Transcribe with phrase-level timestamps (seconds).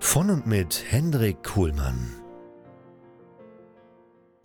[0.00, 2.14] Von und mit Hendrik Kuhlmann.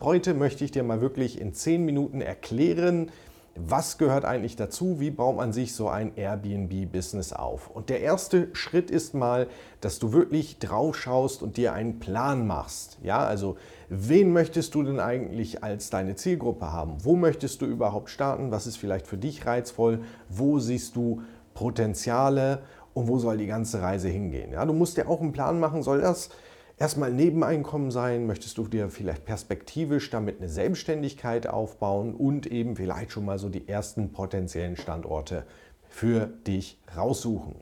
[0.01, 3.11] Heute möchte ich dir mal wirklich in 10 Minuten erklären,
[3.55, 7.69] was gehört eigentlich dazu, wie baut man sich so ein Airbnb-Business auf.
[7.69, 9.47] Und der erste Schritt ist mal,
[9.79, 12.97] dass du wirklich drauf schaust und dir einen Plan machst.
[13.03, 13.55] Ja, also
[13.89, 16.97] wen möchtest du denn eigentlich als deine Zielgruppe haben?
[17.03, 18.51] Wo möchtest du überhaupt starten?
[18.51, 20.01] Was ist vielleicht für dich reizvoll?
[20.29, 21.21] Wo siehst du
[21.53, 24.51] Potenziale und wo soll die ganze Reise hingehen.
[24.51, 26.29] Ja, du musst dir auch einen Plan machen, soll das
[26.77, 28.27] erstmal Nebeneinkommen sein?
[28.27, 33.49] Möchtest du dir vielleicht perspektivisch damit eine Selbstständigkeit aufbauen und eben vielleicht schon mal so
[33.49, 35.45] die ersten potenziellen Standorte
[35.89, 37.55] für dich raussuchen?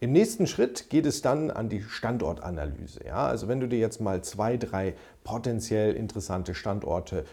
[0.00, 3.06] Im nächsten Schritt geht es dann an die Standortanalyse.
[3.06, 7.24] Ja, also wenn du dir jetzt mal zwei, drei potenziell interessante Standorte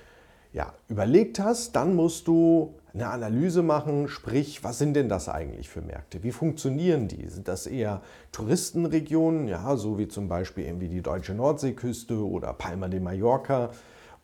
[0.53, 5.69] ja, überlegt hast, dann musst du eine Analyse machen, sprich, was sind denn das eigentlich
[5.69, 6.23] für Märkte?
[6.23, 7.27] Wie funktionieren die?
[7.27, 8.01] Sind das eher
[8.33, 13.69] Touristenregionen, ja, so wie zum Beispiel irgendwie die deutsche Nordseeküste oder Palma de Mallorca?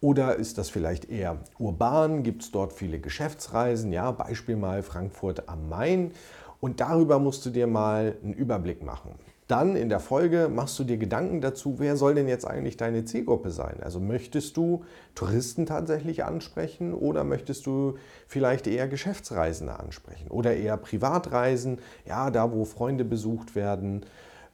[0.02, 2.24] Oder ist das vielleicht eher urban?
[2.24, 3.92] Gibt es dort viele Geschäftsreisen?
[3.94, 6.12] Ja, Beispiel mal Frankfurt am Main.
[6.60, 9.12] Und darüber musst du dir mal einen Überblick machen.
[9.48, 13.06] Dann in der Folge machst du dir Gedanken dazu, wer soll denn jetzt eigentlich deine
[13.06, 13.78] Zielgruppe sein?
[13.82, 14.84] Also möchtest du
[15.16, 17.96] Touristen tatsächlich ansprechen oder möchtest du
[18.28, 24.06] vielleicht eher Geschäftsreisende ansprechen oder eher Privatreisen, ja, da wo Freunde besucht werden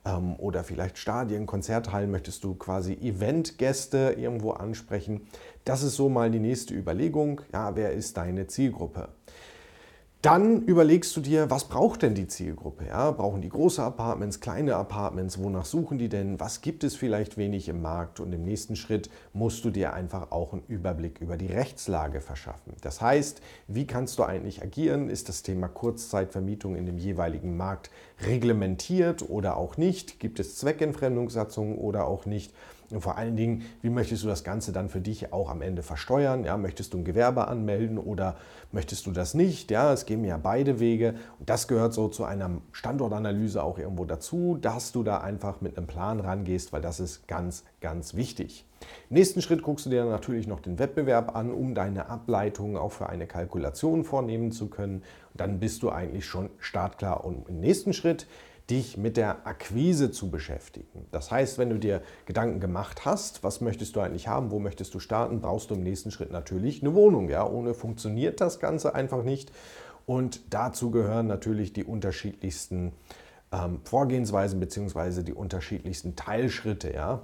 [0.06, 5.22] ähm, oder vielleicht Stadien, Konzerthallen möchtest du quasi Eventgäste irgendwo ansprechen.
[5.66, 9.10] Das ist so mal die nächste Überlegung, ja, wer ist deine Zielgruppe?
[10.24, 12.86] Dann überlegst du dir, was braucht denn die Zielgruppe?
[12.86, 13.12] Ja?
[13.12, 15.38] Brauchen die große Apartments, kleine Apartments?
[15.38, 16.40] Wonach suchen die denn?
[16.40, 18.22] Was gibt es vielleicht wenig im Markt?
[18.22, 22.72] Und im nächsten Schritt musst du dir einfach auch einen Überblick über die Rechtslage verschaffen.
[22.80, 25.10] Das heißt, wie kannst du eigentlich agieren?
[25.10, 27.92] Ist das Thema Kurzzeitvermietung in dem jeweiligen Markt
[28.26, 30.22] reglementiert oder auch nicht?
[30.22, 32.54] Gibt es Zweckentfremdungssatzungen oder auch nicht?
[32.90, 35.84] Und vor allen Dingen, wie möchtest du das Ganze dann für dich auch am Ende
[35.84, 36.44] versteuern?
[36.44, 38.36] Ja, möchtest du ein Gewerbe anmelden oder
[38.72, 39.72] möchtest du das nicht?
[39.72, 41.16] Ja, es gehen ja beide Wege.
[41.40, 45.78] Und das gehört so zu einer Standortanalyse auch irgendwo dazu, dass du da einfach mit
[45.78, 48.66] einem Plan rangehst, weil das ist ganz, ganz wichtig.
[49.10, 52.92] Im nächsten Schritt guckst du dir natürlich noch den Wettbewerb an, um deine Ableitungen auch
[52.92, 54.98] für eine Kalkulation vornehmen zu können.
[54.98, 57.24] Und dann bist du eigentlich schon startklar.
[57.24, 58.28] Und im nächsten Schritt
[58.70, 61.06] dich mit der Akquise zu beschäftigen.
[61.12, 64.94] Das heißt, wenn du dir Gedanken gemacht hast, was möchtest du eigentlich haben, wo möchtest
[64.94, 67.30] du starten, brauchst du im nächsten Schritt natürlich eine Wohnung.
[67.30, 67.46] Ja?
[67.46, 69.52] Ohne funktioniert das Ganze einfach nicht.
[70.06, 72.94] Und dazu gehören natürlich die unterschiedlichsten
[73.52, 75.24] ähm, Vorgehensweisen bzw.
[75.24, 76.94] die unterschiedlichsten Teilschritte.
[76.94, 77.22] Ja?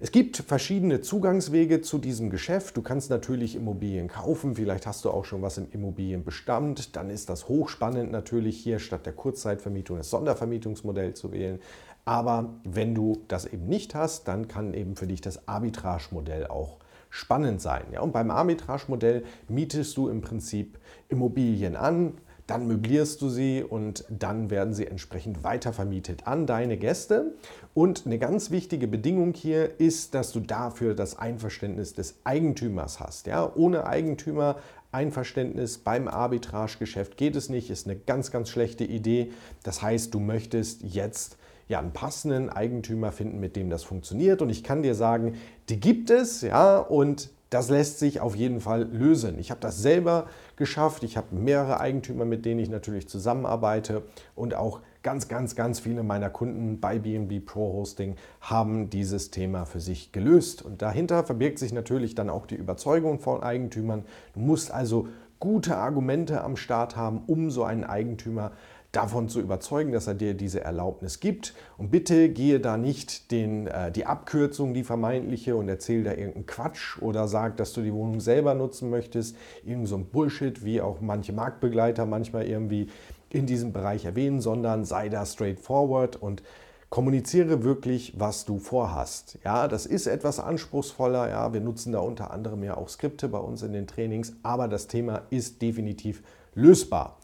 [0.00, 2.76] Es gibt verschiedene Zugangswege zu diesem Geschäft.
[2.76, 6.94] Du kannst natürlich Immobilien kaufen, vielleicht hast du auch schon was im Immobilienbestand.
[6.94, 11.58] Dann ist das hochspannend natürlich hier statt der Kurzzeitvermietung das Sondervermietungsmodell zu wählen.
[12.04, 16.78] Aber wenn du das eben nicht hast, dann kann eben für dich das Arbitrage-Modell auch
[17.10, 17.82] spannend sein.
[17.90, 22.12] Ja, und beim Arbitrage-Modell mietest du im Prinzip Immobilien an,
[22.48, 27.34] dann möblierst du sie und dann werden sie entsprechend weitervermietet an deine Gäste.
[27.74, 33.26] Und eine ganz wichtige Bedingung hier ist, dass du dafür das Einverständnis des Eigentümers hast.
[33.26, 33.52] Ja?
[33.54, 34.56] Ohne Eigentümer
[34.90, 39.30] Einverständnis beim Arbitragegeschäft geht es nicht, ist eine ganz, ganz schlechte Idee.
[39.62, 41.36] Das heißt, du möchtest jetzt
[41.68, 44.40] ja, einen passenden Eigentümer finden, mit dem das funktioniert.
[44.40, 45.34] Und ich kann dir sagen,
[45.68, 49.38] die gibt es, ja, und das lässt sich auf jeden Fall lösen.
[49.38, 51.02] Ich habe das selber geschafft.
[51.02, 54.02] Ich habe mehrere Eigentümer, mit denen ich natürlich zusammenarbeite
[54.34, 59.64] und auch ganz, ganz, ganz viele meiner Kunden bei BNB Pro Hosting haben dieses Thema
[59.64, 60.62] für sich gelöst.
[60.62, 64.04] Und dahinter verbirgt sich natürlich dann auch die Überzeugung von Eigentümern.
[64.34, 65.08] Du musst also
[65.40, 68.52] gute Argumente am Start haben, um so einen Eigentümer
[68.92, 71.54] davon zu überzeugen, dass er dir diese Erlaubnis gibt.
[71.76, 76.46] Und bitte gehe da nicht den, äh, die Abkürzung, die vermeintliche, und erzähl da irgendeinen
[76.46, 79.36] Quatsch oder sag, dass du die Wohnung selber nutzen möchtest.
[79.64, 82.88] Irgend so ein Bullshit, wie auch manche Marktbegleiter manchmal irgendwie
[83.30, 86.42] in diesem Bereich erwähnen, sondern sei da straightforward und
[86.90, 89.38] Kommuniziere wirklich, was du vorhast.
[89.44, 91.28] Ja, das ist etwas anspruchsvoller.
[91.28, 94.68] Ja, wir nutzen da unter anderem ja auch Skripte bei uns in den Trainings, aber
[94.68, 96.22] das Thema ist definitiv
[96.54, 97.18] lösbar.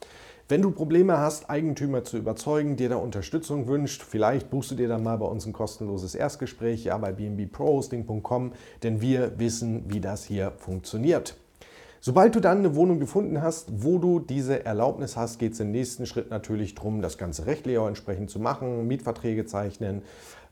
[0.46, 4.88] Wenn du Probleme hast, Eigentümer zu überzeugen, dir da Unterstützung wünscht, vielleicht buchst du dir
[4.88, 8.52] dann mal bei uns ein kostenloses Erstgespräch, ja, bei bnbprohosting.com,
[8.82, 11.34] denn wir wissen, wie das hier funktioniert.
[12.02, 15.70] Sobald du dann eine Wohnung gefunden hast, wo du diese Erlaubnis hast, geht es im
[15.70, 20.02] nächsten Schritt natürlich darum, das ganze rechtlich auch entsprechend zu machen, Mietverträge zeichnen.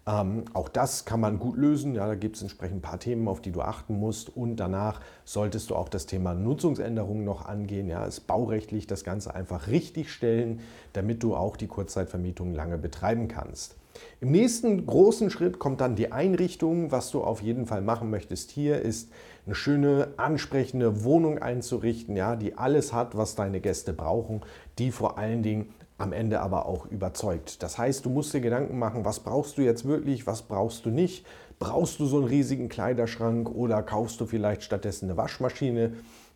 [0.07, 1.95] Ähm, auch das kann man gut lösen.
[1.95, 4.37] Ja, da gibt es entsprechend ein paar Themen, auf die du achten musst.
[4.37, 7.89] Und danach solltest du auch das Thema Nutzungsänderungen noch angehen.
[7.89, 10.61] Ja, ist baurechtlich das Ganze einfach richtig stellen,
[10.93, 13.77] damit du auch die Kurzzeitvermietung lange betreiben kannst.
[14.21, 16.91] Im nächsten großen Schritt kommt dann die Einrichtung.
[16.91, 19.11] Was du auf jeden Fall machen möchtest hier, ist
[19.47, 24.43] eine schöne, ansprechende Wohnung einzurichten, ja, die alles hat, was deine Gäste brauchen,
[24.79, 27.63] die vor allen Dingen am Ende aber auch überzeugt.
[27.63, 30.91] Das heißt, du musst dir Gedanken machen, was brauchst du jetzt wirklich, was brauchst du
[30.91, 31.27] nicht.
[31.59, 35.95] Brauchst du so einen riesigen Kleiderschrank oder kaufst du vielleicht stattdessen eine Waschmaschine,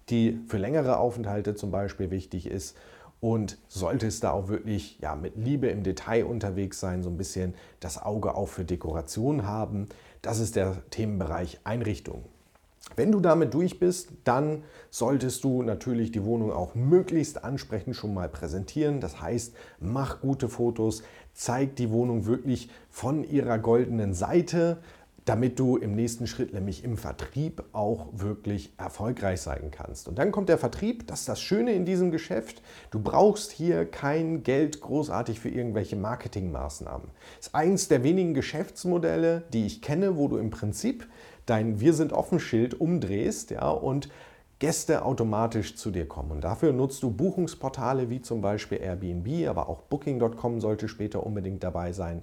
[0.09, 2.77] die für längere Aufenthalte zum Beispiel wichtig ist?
[3.21, 7.55] und solltest da auch wirklich ja, mit Liebe im Detail unterwegs sein, so ein bisschen
[7.81, 9.89] das Auge auch für Dekoration haben.
[10.23, 12.25] Das ist der Themenbereich Einrichtung.
[12.97, 18.15] Wenn du damit durch bist, dann solltest du natürlich die Wohnung auch möglichst ansprechend schon
[18.15, 19.01] mal präsentieren.
[19.01, 21.03] Das heißt, mach gute Fotos,
[21.35, 24.79] zeig die Wohnung wirklich von ihrer goldenen Seite,
[25.27, 30.07] damit du im nächsten Schritt nämlich im Vertrieb auch wirklich erfolgreich sein kannst.
[30.07, 32.63] Und dann kommt der Vertrieb, das ist das Schöne in diesem Geschäft.
[32.93, 37.09] Du brauchst hier kein Geld großartig für irgendwelche Marketingmaßnahmen.
[37.39, 41.09] Das ist eines der wenigen Geschäftsmodelle, die ich kenne, wo du im Prinzip
[41.47, 44.09] dein Wir sind offen Schild umdrehst ja, und
[44.59, 46.31] Gäste automatisch zu dir kommen.
[46.31, 51.63] Und dafür nutzt du Buchungsportale wie zum Beispiel Airbnb, aber auch Booking.com sollte später unbedingt
[51.63, 52.23] dabei sein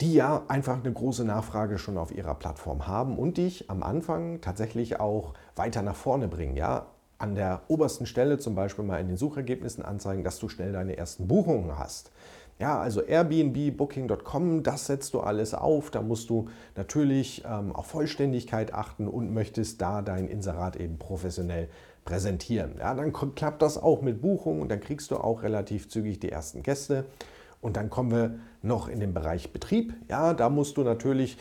[0.00, 4.40] die ja einfach eine große Nachfrage schon auf ihrer Plattform haben und dich am Anfang
[4.40, 6.56] tatsächlich auch weiter nach vorne bringen.
[6.56, 6.86] Ja,
[7.18, 10.96] an der obersten Stelle zum Beispiel mal in den Suchergebnissen anzeigen, dass du schnell deine
[10.96, 12.12] ersten Buchungen hast.
[12.58, 15.90] Ja, also Airbnb, Booking.com, das setzt du alles auf.
[15.90, 21.68] Da musst du natürlich ähm, auf Vollständigkeit achten und möchtest da dein Inserat eben professionell
[22.04, 22.74] präsentieren.
[22.78, 26.32] Ja, dann klappt das auch mit Buchungen und dann kriegst du auch relativ zügig die
[26.32, 27.04] ersten Gäste.
[27.60, 29.94] Und dann kommen wir noch in den Bereich Betrieb.
[30.08, 31.38] Ja, da musst du natürlich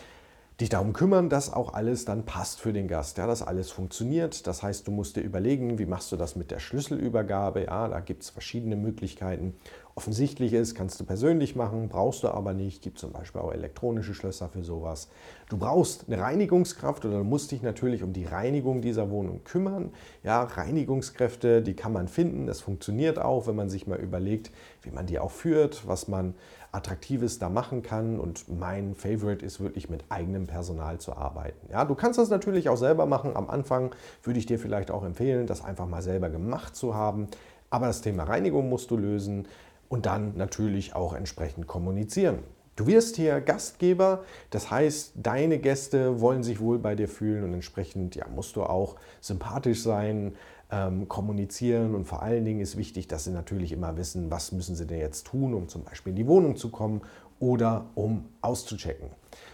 [0.59, 4.47] dich darum kümmern, dass auch alles dann passt für den Gast, ja, dass alles funktioniert.
[4.47, 7.65] Das heißt, du musst dir überlegen, wie machst du das mit der Schlüsselübergabe.
[7.65, 9.53] Ja, da gibt es verschiedene Möglichkeiten
[9.97, 12.83] offensichtlich ist, kannst du persönlich machen, brauchst du aber nicht.
[12.83, 15.09] Gibt zum Beispiel auch elektronische Schlösser für sowas.
[15.49, 19.91] Du brauchst eine Reinigungskraft oder du musst dich natürlich um die Reinigung dieser Wohnung kümmern.
[20.23, 22.45] Ja, Reinigungskräfte, die kann man finden.
[22.45, 24.51] Das funktioniert auch, wenn man sich mal überlegt,
[24.83, 26.35] wie man die auch führt, was man
[26.71, 28.19] Attraktives da machen kann.
[28.19, 31.67] Und mein Favorite ist wirklich mit eigenem Personal zu arbeiten.
[31.71, 33.35] Ja, du kannst das natürlich auch selber machen.
[33.35, 33.93] Am Anfang
[34.23, 37.27] würde ich dir vielleicht auch empfehlen, das einfach mal selber gemacht zu haben.
[37.69, 39.47] Aber das Thema Reinigung musst du lösen
[39.89, 42.39] und dann natürlich auch entsprechend kommunizieren.
[42.77, 47.55] Du wirst hier Gastgeber, das heißt, deine Gäste wollen sich wohl bei dir fühlen und
[47.55, 50.35] entsprechend ja, musst du auch sympathisch sein,
[50.71, 54.75] ähm, kommunizieren und vor allen Dingen ist wichtig, dass sie natürlich immer wissen, was müssen
[54.75, 57.01] sie denn jetzt tun, um zum Beispiel in die Wohnung zu kommen
[57.39, 59.09] oder um auszuchecken.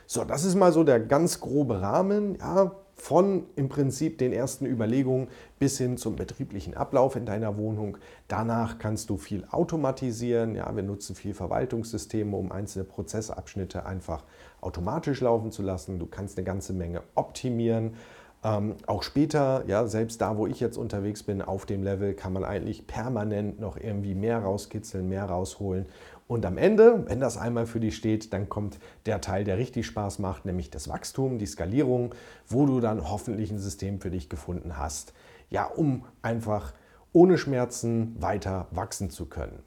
[0.07, 2.37] So, das ist mal so der ganz grobe Rahmen.
[2.39, 5.27] Ja, von im Prinzip den ersten Überlegungen
[5.59, 7.97] bis hin zum betrieblichen Ablauf in deiner Wohnung.
[8.27, 10.55] Danach kannst du viel automatisieren.
[10.55, 14.23] Ja, wir nutzen viel Verwaltungssysteme, um einzelne Prozessabschnitte einfach
[14.61, 15.99] automatisch laufen zu lassen.
[15.99, 17.95] Du kannst eine ganze Menge optimieren.
[18.43, 22.33] Ähm, auch später, ja, selbst da, wo ich jetzt unterwegs bin, auf dem Level, kann
[22.33, 25.85] man eigentlich permanent noch irgendwie mehr rauskitzeln, mehr rausholen.
[26.27, 29.85] Und am Ende, wenn das einmal für dich steht, dann kommt der Teil, der richtig
[29.85, 32.15] Spaß macht, nämlich das Wachstum, die Skalierung,
[32.47, 35.13] wo du dann hoffentlich ein System für dich gefunden hast,
[35.49, 36.73] ja, um einfach
[37.13, 39.63] ohne Schmerzen weiter wachsen zu können.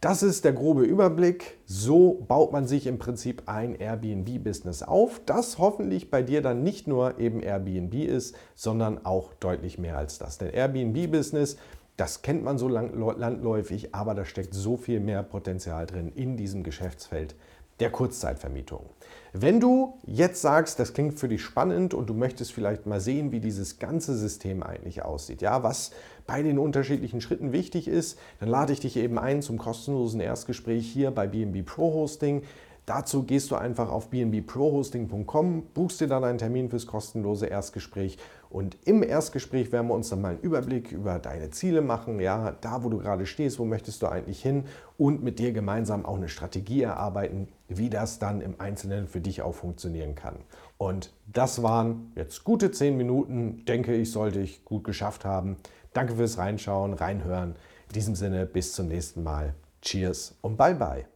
[0.00, 1.58] Das ist der grobe Überblick.
[1.66, 6.86] So baut man sich im Prinzip ein Airbnb-Business auf, das hoffentlich bei dir dann nicht
[6.86, 10.38] nur eben Airbnb ist, sondern auch deutlich mehr als das.
[10.38, 11.56] Denn Airbnb-Business,
[11.96, 16.62] das kennt man so landläufig, aber da steckt so viel mehr Potenzial drin in diesem
[16.62, 17.34] Geschäftsfeld.
[17.80, 18.86] Der Kurzzeitvermietung.
[19.32, 23.30] Wenn du jetzt sagst, das klingt für dich spannend und du möchtest vielleicht mal sehen,
[23.30, 25.90] wie dieses ganze System eigentlich aussieht, ja, was
[26.26, 30.86] bei den unterschiedlichen Schritten wichtig ist, dann lade ich dich eben ein zum kostenlosen Erstgespräch
[30.86, 32.42] hier bei BNB Pro Hosting.
[32.86, 38.16] Dazu gehst du einfach auf bnbprohosting.com, buchst dir dann einen Termin fürs kostenlose Erstgespräch
[38.50, 42.52] und im Erstgespräch werden wir uns dann mal einen Überblick über deine Ziele machen, ja,
[42.60, 44.64] da wo du gerade stehst, wo möchtest du eigentlich hin
[44.96, 49.42] und mit dir gemeinsam auch eine Strategie erarbeiten, wie das dann im Einzelnen für dich
[49.42, 50.36] auch funktionieren kann.
[50.78, 55.56] Und das waren jetzt gute zehn Minuten, denke ich, sollte ich gut geschafft haben.
[55.92, 57.56] Danke fürs Reinschauen, Reinhören.
[57.88, 59.54] In diesem Sinne, bis zum nächsten Mal.
[59.82, 61.06] Cheers und bye bye.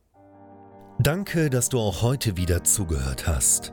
[0.98, 3.72] Danke, dass du auch heute wieder zugehört hast.